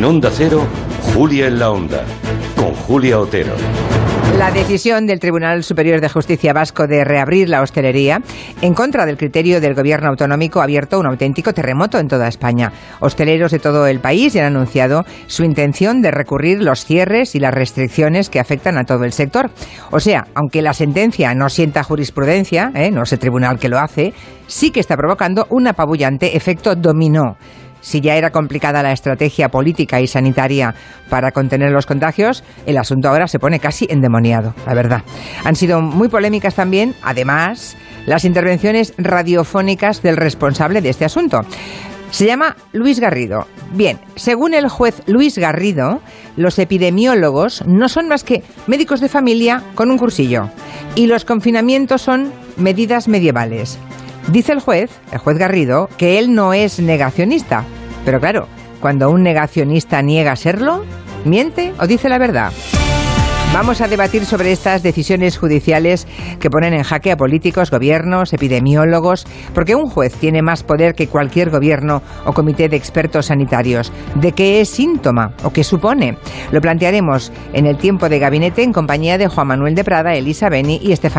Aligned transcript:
En 0.00 0.06
Onda 0.06 0.30
Cero, 0.32 0.66
Julia 1.12 1.48
en 1.48 1.58
la 1.58 1.70
Onda, 1.70 2.06
con 2.56 2.72
Julia 2.72 3.20
Otero. 3.20 3.52
La 4.38 4.50
decisión 4.50 5.06
del 5.06 5.20
Tribunal 5.20 5.62
Superior 5.62 6.00
de 6.00 6.08
Justicia 6.08 6.54
Vasco 6.54 6.86
de 6.86 7.04
reabrir 7.04 7.50
la 7.50 7.60
hostelería 7.60 8.22
en 8.62 8.72
contra 8.72 9.04
del 9.04 9.18
criterio 9.18 9.60
del 9.60 9.74
gobierno 9.74 10.08
autonómico 10.08 10.60
ha 10.60 10.64
abierto 10.64 10.98
un 10.98 11.04
auténtico 11.04 11.52
terremoto 11.52 11.98
en 11.98 12.08
toda 12.08 12.28
España. 12.28 12.72
Hosteleros 13.00 13.52
de 13.52 13.58
todo 13.58 13.86
el 13.86 14.00
país 14.00 14.34
han 14.36 14.46
anunciado 14.46 15.04
su 15.26 15.44
intención 15.44 16.00
de 16.00 16.10
recurrir 16.10 16.62
los 16.62 16.86
cierres 16.86 17.34
y 17.34 17.38
las 17.38 17.52
restricciones 17.52 18.30
que 18.30 18.40
afectan 18.40 18.78
a 18.78 18.84
todo 18.84 19.04
el 19.04 19.12
sector. 19.12 19.50
O 19.90 20.00
sea, 20.00 20.28
aunque 20.34 20.62
la 20.62 20.72
sentencia 20.72 21.34
no 21.34 21.50
sienta 21.50 21.82
jurisprudencia, 21.82 22.72
¿eh? 22.74 22.90
no 22.90 23.02
es 23.02 23.12
el 23.12 23.18
tribunal 23.18 23.58
que 23.58 23.68
lo 23.68 23.78
hace, 23.78 24.14
sí 24.46 24.70
que 24.70 24.80
está 24.80 24.96
provocando 24.96 25.46
un 25.50 25.66
apabullante 25.66 26.38
efecto 26.38 26.74
dominó. 26.74 27.36
Si 27.80 28.00
ya 28.00 28.16
era 28.16 28.30
complicada 28.30 28.82
la 28.82 28.92
estrategia 28.92 29.48
política 29.48 30.00
y 30.00 30.06
sanitaria 30.06 30.74
para 31.08 31.32
contener 31.32 31.72
los 31.72 31.86
contagios, 31.86 32.44
el 32.66 32.78
asunto 32.78 33.08
ahora 33.08 33.26
se 33.26 33.38
pone 33.38 33.58
casi 33.58 33.86
endemoniado, 33.90 34.54
la 34.66 34.74
verdad. 34.74 35.02
Han 35.44 35.56
sido 35.56 35.80
muy 35.80 36.08
polémicas 36.08 36.54
también, 36.54 36.94
además, 37.02 37.76
las 38.06 38.24
intervenciones 38.24 38.94
radiofónicas 38.98 40.02
del 40.02 40.16
responsable 40.16 40.80
de 40.80 40.90
este 40.90 41.04
asunto. 41.04 41.40
Se 42.10 42.26
llama 42.26 42.56
Luis 42.72 42.98
Garrido. 42.98 43.46
Bien, 43.72 44.00
según 44.16 44.54
el 44.54 44.68
juez 44.68 45.02
Luis 45.06 45.38
Garrido, 45.38 46.00
los 46.36 46.58
epidemiólogos 46.58 47.64
no 47.66 47.88
son 47.88 48.08
más 48.08 48.24
que 48.24 48.42
médicos 48.66 49.00
de 49.00 49.08
familia 49.08 49.62
con 49.76 49.90
un 49.90 49.98
cursillo. 49.98 50.50
Y 50.96 51.06
los 51.06 51.24
confinamientos 51.24 52.02
son 52.02 52.32
medidas 52.56 53.06
medievales. 53.06 53.78
Dice 54.30 54.52
el 54.52 54.60
juez, 54.60 54.90
el 55.10 55.18
juez 55.18 55.38
Garrido, 55.38 55.88
que 55.98 56.20
él 56.20 56.32
no 56.32 56.54
es 56.54 56.78
negacionista. 56.78 57.64
Pero 58.04 58.20
claro, 58.20 58.46
cuando 58.80 59.10
un 59.10 59.24
negacionista 59.24 60.02
niega 60.02 60.36
serlo, 60.36 60.84
¿miente 61.24 61.72
o 61.80 61.88
dice 61.88 62.08
la 62.08 62.18
verdad? 62.18 62.52
Vamos 63.52 63.80
a 63.80 63.88
debatir 63.88 64.24
sobre 64.26 64.52
estas 64.52 64.84
decisiones 64.84 65.36
judiciales 65.36 66.06
que 66.38 66.48
ponen 66.48 66.72
en 66.72 66.84
jaque 66.84 67.10
a 67.10 67.16
políticos, 67.16 67.72
gobiernos, 67.72 68.32
epidemiólogos, 68.32 69.26
porque 69.52 69.74
un 69.74 69.90
juez 69.90 70.14
tiene 70.14 70.40
más 70.40 70.62
poder 70.62 70.94
que 70.94 71.08
cualquier 71.08 71.50
gobierno 71.50 72.00
o 72.24 72.32
comité 72.32 72.68
de 72.68 72.76
expertos 72.76 73.26
sanitarios. 73.26 73.92
¿De 74.14 74.30
qué 74.30 74.60
es 74.60 74.68
síntoma 74.68 75.34
o 75.42 75.50
qué 75.52 75.64
supone? 75.64 76.16
Lo 76.52 76.60
plantearemos 76.60 77.32
en 77.52 77.66
el 77.66 77.76
tiempo 77.76 78.08
de 78.08 78.20
gabinete 78.20 78.62
en 78.62 78.72
compañía 78.72 79.18
de 79.18 79.26
Juan 79.26 79.48
Manuel 79.48 79.74
de 79.74 79.82
Prada, 79.82 80.14
Elisa 80.14 80.48
Beni 80.48 80.78
y 80.80 80.92
Estefanía. 80.92 81.08